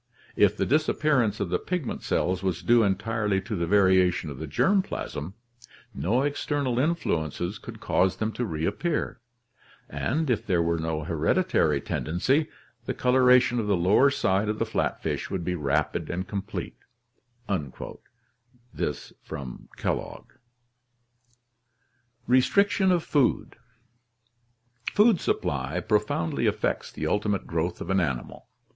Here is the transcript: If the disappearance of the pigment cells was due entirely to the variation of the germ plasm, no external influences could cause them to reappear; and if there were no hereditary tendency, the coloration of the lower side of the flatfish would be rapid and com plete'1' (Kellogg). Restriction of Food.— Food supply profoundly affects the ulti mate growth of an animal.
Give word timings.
If 0.35 0.57
the 0.57 0.65
disappearance 0.65 1.39
of 1.39 1.51
the 1.51 1.59
pigment 1.59 2.01
cells 2.01 2.41
was 2.41 2.63
due 2.63 2.81
entirely 2.81 3.39
to 3.41 3.55
the 3.55 3.67
variation 3.67 4.31
of 4.31 4.39
the 4.39 4.47
germ 4.47 4.81
plasm, 4.81 5.35
no 5.93 6.23
external 6.23 6.79
influences 6.79 7.59
could 7.59 7.79
cause 7.79 8.15
them 8.15 8.31
to 8.31 8.43
reappear; 8.47 9.21
and 9.87 10.27
if 10.31 10.43
there 10.47 10.63
were 10.63 10.79
no 10.79 11.03
hereditary 11.03 11.81
tendency, 11.81 12.49
the 12.87 12.95
coloration 12.95 13.59
of 13.59 13.67
the 13.67 13.77
lower 13.77 14.09
side 14.09 14.49
of 14.49 14.57
the 14.57 14.65
flatfish 14.65 15.29
would 15.29 15.45
be 15.45 15.53
rapid 15.53 16.09
and 16.09 16.27
com 16.27 16.41
plete'1' 16.41 16.73
(Kellogg). 19.77 20.25
Restriction 22.25 22.91
of 22.91 23.03
Food.— 23.03 23.55
Food 24.95 25.19
supply 25.19 25.79
profoundly 25.79 26.47
affects 26.47 26.91
the 26.91 27.03
ulti 27.03 27.29
mate 27.29 27.45
growth 27.45 27.79
of 27.79 27.91
an 27.91 27.99
animal. 27.99 28.47